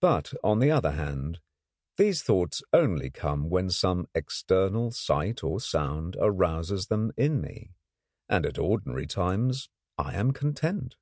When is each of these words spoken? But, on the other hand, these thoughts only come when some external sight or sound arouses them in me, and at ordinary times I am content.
But, 0.00 0.32
on 0.44 0.60
the 0.60 0.70
other 0.70 0.92
hand, 0.92 1.40
these 1.96 2.22
thoughts 2.22 2.62
only 2.72 3.10
come 3.10 3.50
when 3.50 3.68
some 3.70 4.06
external 4.14 4.92
sight 4.92 5.42
or 5.42 5.58
sound 5.58 6.16
arouses 6.20 6.86
them 6.86 7.10
in 7.16 7.40
me, 7.40 7.72
and 8.28 8.46
at 8.46 8.58
ordinary 8.58 9.08
times 9.08 9.68
I 9.98 10.14
am 10.14 10.30
content. 10.30 10.94